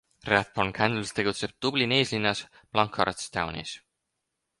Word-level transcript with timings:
Rathborne 0.27 0.71
Candles 0.77 1.11
tegutseb 1.19 1.53
Dublini 1.65 1.97
eeslinnas 2.05 2.41
Blanchardstownis. 2.73 3.75